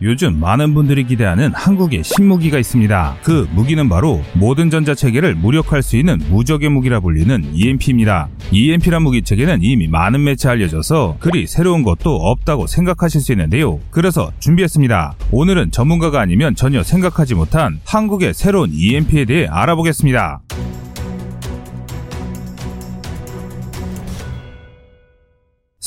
[0.00, 3.16] 요즘 많은 분들이 기대하는 한국의 신무기가 있습니다.
[3.24, 8.28] 그 무기는 바로 모든 전자체계를 무력화할 수 있는 무적의 무기라 불리는 EMP입니다.
[8.52, 13.80] EMP란 무기 체계는 이미 많은 매체 알려져서 그리 새로운 것도 없다고 생각하실 수 있는데요.
[13.90, 15.14] 그래서 준비했습니다.
[15.32, 20.42] 오늘은 전문가가 아니면 전혀 생각하지 못한 한국의 새로운 EMP에 대해 알아보겠습니다.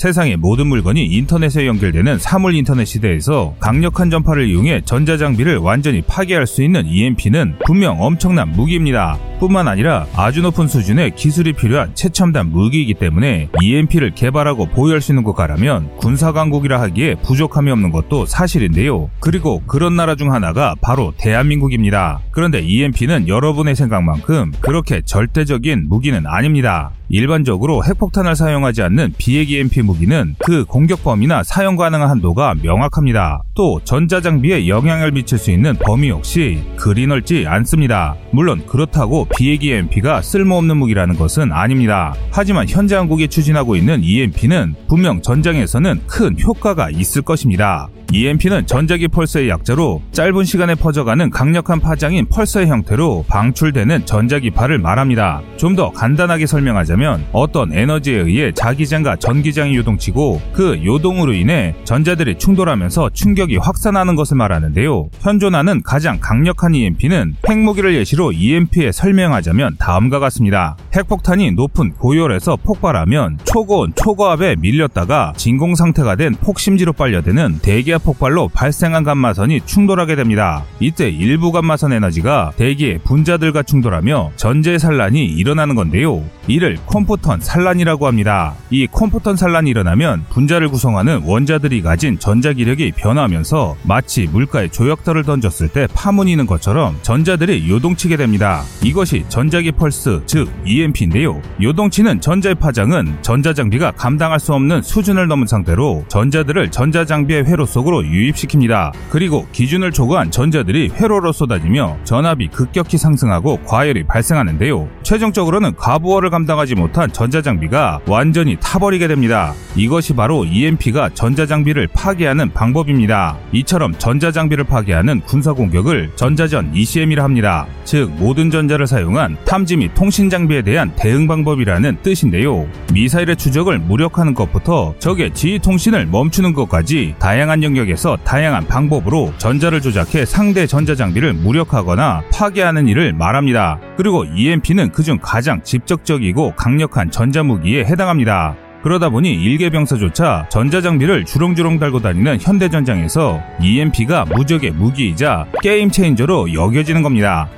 [0.02, 6.64] 세상의 모든 물건이 인터넷에 연결되는 사물 인터넷 시대에서 강력한 전파를 이용해 전자장비를 완전히 파괴할 수
[6.64, 9.20] 있는 EMP는 분명 엄청난 무기입니다.
[9.40, 15.24] 뿐만 아니라 아주 높은 수준의 기술이 필요한 최첨단 무기이기 때문에 EMP를 개발하고 보유할 수 있는
[15.24, 19.12] 국가라면 군사강국이라 하기에 부족함이 없는 것도 사실인데요.
[19.20, 22.22] 그리고 그런 나라 중 하나가 바로 대한민국입니다.
[22.32, 26.92] 그런데 EMP는 여러분의 생각만큼 그렇게 절대적인 무기는 아닙니다.
[27.10, 33.42] 일반적으로 핵폭탄을 사용하지 않는 비핵 EMP 무기는 그 공격 범위나 사용 가능한 한도가 명확합니다.
[33.56, 38.16] 또 전자장비에 영향을 미칠 수 있는 범위 역시 그리 넓지 않습니다.
[38.32, 42.14] 물론 그렇다고 비핵 EMP가 쓸모없는 무기라는 것은 아닙니다.
[42.32, 47.90] 하지만 현재 한국이 추진하고 있는 EMP는 분명 전장에서는 큰 효과가 있을 것입니다.
[48.14, 55.42] EMP는 전자기 펄서의 약자로 짧은 시간에 퍼져가는 강력한 파장인 펄서의 형태로 방출되는 전자기파를 말합니다.
[55.58, 63.10] 좀 더 간단하게 설명하자면 어떤 에너지에 의해 자기장과 전기장이 요동치고 그 요동으로 인해 전자들이 충돌하면서
[63.14, 65.10] 충격이 확산하는 것을 말하는데요.
[65.20, 70.78] 현존하는 가장 강력한 EMP는 핵무기를 예시로 EMP에 설명하자면 다음과 같습니다.
[70.94, 79.04] 핵폭탄이 높은 고열에서 폭발하면 초고온 초고압에 밀렸다가 진공 상태가 된 폭심지로 빨려드는 대기압 폭발로 발생한
[79.04, 80.66] 감마선이 충돌하게 됩니다.
[80.82, 86.24] 이때 일부 감마선 에너지가 대기의 분자들과 충돌하며 전제 산란이 일어나는 건데요.
[86.48, 88.56] 이를 콤포턴 산란이라고 합니다.
[88.70, 95.88] 이 콤포턴 산란이 일어나면 분자를 구성하는 원자들이 가진 전자기력이 변화하면서 마치 물가에 조약돌을 던졌을 때
[95.94, 98.64] 파문이는 것처럼 전자들이 요동치게 됩니다.
[98.84, 100.52] 이것이 전자기 펄스, 즉
[100.82, 101.42] EMP인데요.
[101.62, 108.92] 요동치는 전자의 파장은 전자장비가 감당할 수 없는 수준을 넘은 상태로 전자들을 전자장비의 회로 속으로 유입시킵니다.
[109.10, 114.88] 그리고 기준을 초과한 전자들이 회로로 쏟아지며 전압이 급격히 상승하고 과열이 발생하는데요.
[115.04, 119.54] 최종적으로는 가부어를 감당하지 못한 전자장비가 완전히 타버리게 됩니다.
[119.76, 123.38] 이것이 바로 EMP가 전자장비를 파괴하는 방법입니다.
[123.52, 127.68] 이처럼 전자장비를 파괴하는 군사공격을 전자전 ECM이라 합니다.
[127.84, 132.66] 즉 모든 전자를 사용한 탐지 및 통신 장비에 대한 대응 방법이라는 뜻인데요.
[132.94, 140.24] 미사일의 추적을 무력화하는 것부터 적의 지휘 통신을 멈추는 것까지 다양한 영역에서 다양한 방법으로 전자를 조작해
[140.26, 143.80] 상대 전자 장비를 무력화하거나 파괴하는 일을 말합니다.
[143.98, 148.56] 그리고 EMP는 그중 가장 직접적이고 강력한 전자무기에 해당합니다.
[148.82, 157.04] 그러다 보니 일개 병사조차 전자장비를 주렁주렁 달고 다니는 현대전장에서 EMP가 무적의 무기이자 게임 체인저로 여겨지는
[157.04, 157.50] 겁니다.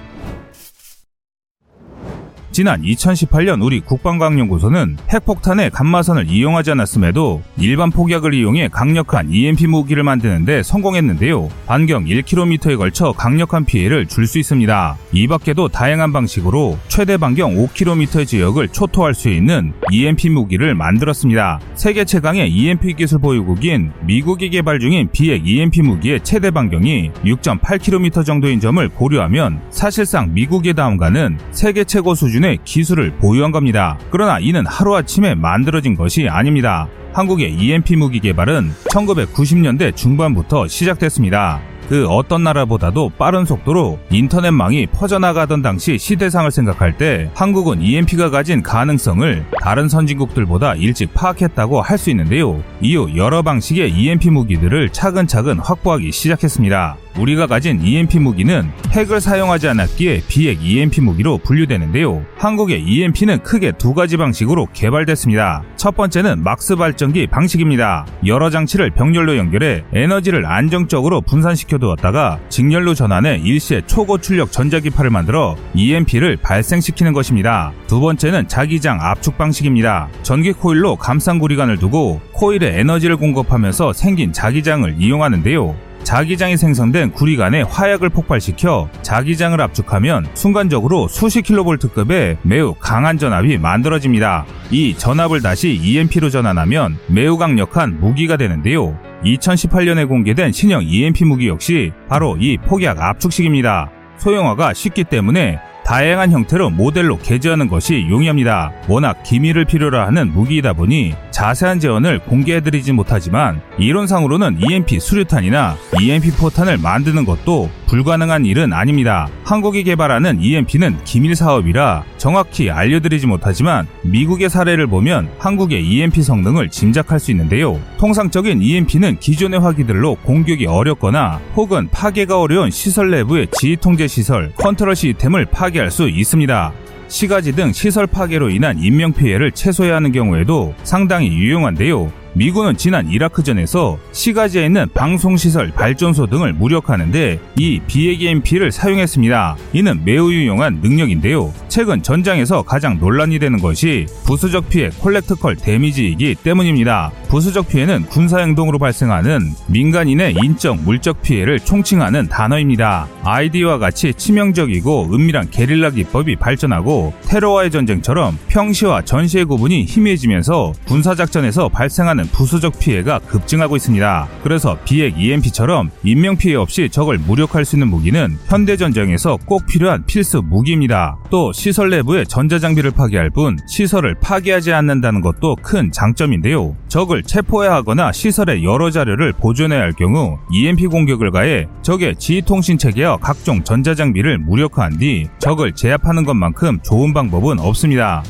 [2.53, 10.61] 지난 2018년 우리 국방과학연구소는 핵폭탄의 감마선을 이용하지 않았음에도 일반 폭약을 이용해 강력한 EMP 무기를 만드는데
[10.61, 11.49] 성공했는데요.
[11.65, 14.97] 반경 1km에 걸쳐 강력한 피해를 줄 수 있습니다.
[15.13, 21.59] 이 밖에도 다양한 방식으로 최대 반경 5km의 지역을 초토할 수 있는 EMP 무기를 만들었습니다.
[21.73, 28.59] 세계 최강의 EMP 기술 보유국인 미국이 개발 중인 비핵 EMP 무기의 최대 반경이 6.8km 정도인
[28.59, 33.97] 점을 고려하면 사실상 미국의 다음가는 세계 최고 수준 수준의 기술을 보유한 겁니다.
[34.11, 36.87] 그러나 이는 하루아침에 만들어진 것이 아닙니다.
[37.13, 41.61] 한국의 EMP 무기 개발은 1990년대 중반부터 시작됐습니다.
[41.89, 49.45] 그 어떤 나라보다도 빠른 속도로 인터넷망이 퍼져나가던 당시 시대상을 생각할 때 한국은 EMP가 가진 가능성을
[49.61, 52.61] 다른 선진국들보다 일찍 파악했다고 할 수 있는데요.
[52.81, 56.97] 이후 여러 방식의 EMP 무기들을 차근차근 확보하기 시작했습니다.
[57.17, 62.25] 우리가 가진 EMP 무기는 핵을 사용하지 않았기에 비핵 EMP 무기로 분류되는데요.
[62.37, 65.63] 한국의 EMP는 크게 두 가지 방식으로 개발됐습니다.
[65.75, 68.05] 첫 번째는 막스 발전기 방식입니다.
[68.25, 75.55] 여러 장치를 병렬로 연결해 에너지를 안정적으로 분산시켜 두었다가 직렬로 전환해 일시에 초고 출력 전자기파를 만들어
[75.75, 77.73] EMP를 발생시키는 것입니다.
[77.87, 80.09] 두 번째는 자기장 압축 방식입니다.
[80.23, 85.92] 전기 코일로 감상 구리관을 두고 코일에 에너지를 공급하면서 생긴 자기장을 이용하는데요.
[86.03, 94.45] 자기장이 생성된 구리 간에 화약을 폭발시켜 자기장을 압축하면 순간적으로 수십 킬로볼트급의 매우 강한 전압이 만들어집니다.
[94.71, 98.97] 이 전압을 다시 EMP로 전환하면 매우 강력한 무기가 되는데요.
[99.23, 103.89] 2018년에 공개된 신형 EMP 무기 역시 바로 이 폭약 압축식입니다.
[104.17, 108.71] 소형화가 쉽기 때문에 다양한 형태로 모델로 개조하는 것이 용이합니다.
[108.87, 116.77] 워낙 기밀을 필요로 하는 무기이다 보니 자세한 제원을 공개해드리진 못하지만 이론상으로는 EMP 수류탄이나 EMP 포탄을
[116.77, 119.27] 만드는 것도 불가능한 일은 아닙니다.
[119.43, 127.19] 한국이 개발하는 EMP는 기밀 사업이라 정확히 알려드리지 못하지만 미국의 사례를 보면 한국의 EMP 성능을 짐작할
[127.19, 127.79] 수 있는데요.
[127.99, 134.95] 통상적인 EMP는 기존의 화기들로 공격이 어렵거나 혹은 파괴가 어려운 시설 내부의 지휘 통제 시설, 컨트롤
[134.95, 136.73] 시스템을 파괴할 수 있습니다.
[137.09, 142.22] 시가지 등 시설 파괴로 인한 인명 피해를 최소화하는 하 경우에도 상당히 유용한데요.
[142.35, 149.55] 미군은 지난 이라크전에서 시가지에 있는 방송시설, 발전소 등을 무력하는데 이 BAMP를 사용했습니다.
[149.73, 151.53] 이는 매우 유용한 능력인데요.
[151.73, 157.11] 최근 전장에서 가장 논란이 되는 것이 부수적 피해 콜렉트컬 데미지이기 때문입니다.
[157.29, 163.07] 부수적 피해는 군사행동으로 발생하는 민간인의 인적, 물적 피해를 총칭하는 단어입니다.
[163.23, 172.25] 아이디와 같이 치명적이고 은밀한 게릴라 기법이 발전하고 테러와의 전쟁처럼 평시와 전시의 구분이 희미해지면서 군사작전에서 발생하는
[172.25, 174.27] 부수적 피해가 급증하고 있습니다.
[174.43, 180.05] 그래서 비핵 EMP처럼 인명 피해 없이 적을 무력할 수 있는 무기는 현대 전쟁에서 꼭 필요한
[180.05, 181.17] 필수 무기입니다.
[181.31, 186.75] 또 시설 내부의 전자장비를 파괴할 뿐 시설을 파괴하지 않는다는 것도 큰 장점인데요.
[186.89, 193.15] 적을 체포해야 하거나 시설의 여러 자료를 보존해야 할 경우 EMP 공격을 가해 적의 지휘통신 체계와
[193.15, 198.25] 각종 전자장비를 무력화한 뒤 적을 제압하는 것만큼 좋은 방법은 없습니다.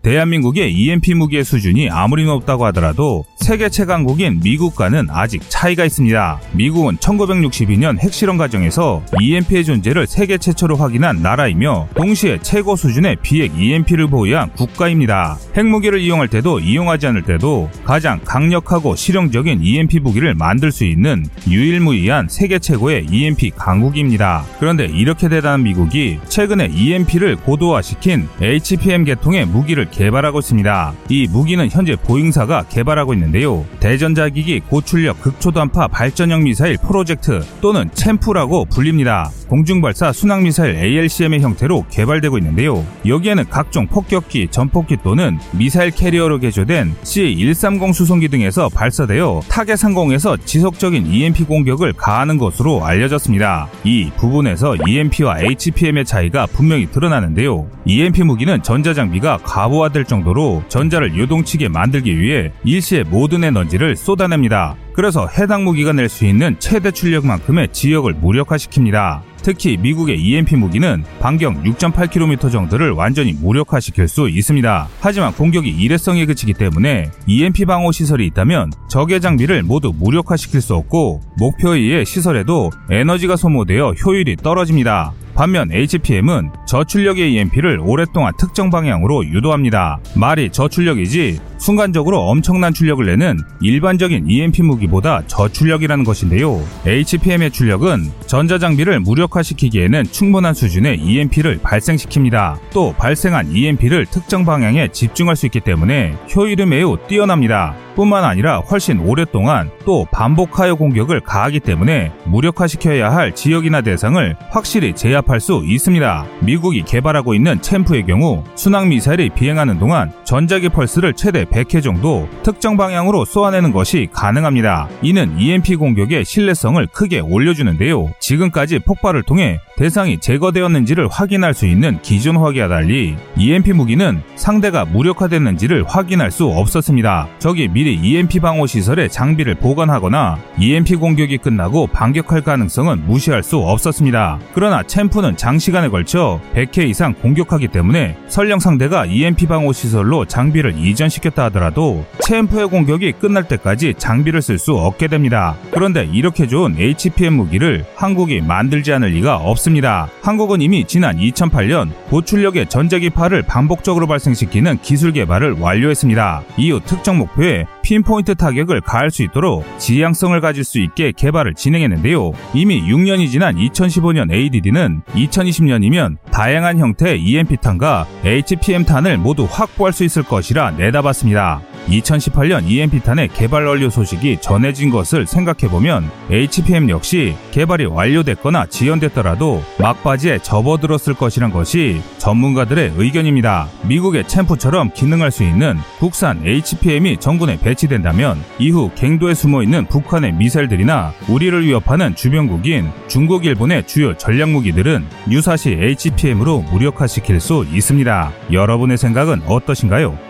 [0.00, 6.40] 대한민국의 EMP 무기의 수준이 아무리 높다고 하더라도 세계 최강국인 미국과는 아직 차이가 있습니다.
[6.52, 14.08] 미국은 1962년 핵실험 과정에서 EMP의 존재를 세계 최초로 확인한 나라이며 동시에 최고 수준의 비핵 EMP를
[14.08, 15.38] 보유한 국가입니다.
[15.56, 22.28] 핵무기를 이용할 때도 이용하지 않을 때도 가장 강력하고 실용적인 EMP 무기를 만들 수 있는 유일무이한
[22.28, 24.44] 세계 최고의 EMP 강국입니다.
[24.60, 30.92] 그런데 이렇게 대단한 미국이 최근에 EMP를 고도화시킨 HPM 계통의 무기를 개발하고 있습니다.
[31.08, 33.64] 이 무기는 현재 보잉사가 개발하고 있는 데요.
[33.80, 39.30] 대전자기기 고출력 극초단파 발전형 미사일 프로젝트 또는 CHAMP라고 불립니다.
[39.48, 42.86] 공중발사 순항미사일 ALCM의 형태로 개발되고 있는데요.
[43.04, 51.06] 여기에는 각종 폭격기, 전폭기 또는 미사일 캐리어로 개조된 C-130 수송기 등에서 발사되어 타겟 상공에서 지속적인
[51.06, 53.68] EMP 공격을 가하는 것으로 알려졌습니다.
[53.82, 57.66] 이 부분에서 EMP와 HPM의 차이가 분명히 드러나는데요.
[57.86, 64.76] EMP 무기는 전자장비가 과부 노화될 정도로 전자를 요동치게 만들기 위해 일시에 모든 에너지를 쏟아냅니다.
[64.92, 69.20] 그래서 해당 무기가 낼 수 있는 최대 출력만큼의 지역을 무력화시킵니다.
[69.42, 74.88] 특히 미국의 EMP 무기는 반경 6.8km 정도를 완전히 무력화시킬 수 있습니다.
[75.00, 81.22] 하지만 공격이 일회성에 그치기 때문에 EMP 방어 시설이 있다면 적의 장비를 모두 무력화시킬 수 없고
[81.38, 85.12] 목표에 시설에도 에너지가 소모되어 효율이 떨어집니다.
[85.34, 89.98] 반면 HPM은 저출력의 EMP를 오랫동안 특정 방향으로 유도합니다.
[90.14, 96.62] 말이 저출력이지 순간적으로 엄청난 출력을 내는 일반적인 EMP 무기보다 저출력이라는 것인데요.
[96.86, 102.60] HPM의 출력은 전자장비를 무력화시키기에는 충분한 수준의 EMP를 발생시킵니다.
[102.72, 107.74] 또 발생한 EMP를 특정 방향에 집중할 수 있기 때문에 효율이 매우 뛰어납니다.
[107.96, 115.40] 뿐만 아니라 훨씬 오랫동안 또 반복하여 공격을 가하기 때문에 무력화시켜야 할 지역이나 대상을 확실히 제압할
[115.40, 116.26] 수 있습니다.
[116.40, 122.28] 미국 이 개발하고 있는 챔프의 경우 순항 미사일이 비행하는 동안 전자기 펄스를 최대 100회 정도
[122.42, 124.88] 특정 방향으로 쏘아내는 것이 가능합니다.
[125.02, 128.12] 이는 EMP 공격의 신뢰성을 크게 올려주는데요.
[128.20, 135.84] 지금까지 폭발을 통해 대상이 제거되었는지를 확인할 수 있는 기존 화기와 달리 EMP 무기는 상대가 무력화됐는지를
[135.88, 137.28] 확인할 수 없었습니다.
[137.38, 144.38] 적이 미리 EMP 방어 시설에 장비를 보관하거나 EMP 공격이 끝나고 반격할 가능성은 무시할 수 없었습니다.
[144.52, 151.44] 그러나 챔프는 장시간에 걸쳐 100회 이상 공격하기 때문에 설령 상대가 EMP 방어 시설로 장비를 이전시켰다
[151.44, 155.56] 하더라도 챔프의 공격이 끝날 때까지 장비를 쓸 수 없게 됩니다.
[155.70, 160.08] 그런데 이렇게 좋은 HPM 무기를 한국이 만들지 않을 리가 없 습니다.
[160.22, 166.42] 한국은 이미 지난 2008년 고출력의 전자기파를 반복적으로 발생시키는 기술 개발을 완료했습니다.
[166.56, 172.32] 이후 특정 목표에 핀포인트 타격을 가할 수 있도록 지향성을 가질 수 있게 개발을 진행했는데요.
[172.52, 180.72] 이미 6년이 지난 2015년 ADD는 2020년이면 다양한 형태의 EMP탄과 HPM탄을 모두 확보할 수 있을 것이라
[180.72, 181.69] 내다봤습니다.
[181.88, 191.14] 2018년 EMP탄의 개발 완료 소식이 전해진 것을 생각해보면 HPM 역시 개발이 완료됐거나 지연됐더라도 막바지에 접어들었을
[191.14, 193.68] 것이란 것이 전문가들의 의견입니다.
[193.82, 201.64] 미국의 챔프처럼 기능할 수 있는 국산 HPM이 정군에 배치된다면 이후 갱도에 숨어있는 북한의 미사일들이나 우리를
[201.64, 208.32] 위협하는 주변국인 중국, 일본의 주요 전략 무기들은 유사시 HPM으로 무력화시킬 수 있습니다.
[208.52, 210.29] 여러분의 생각은 어떠신가요?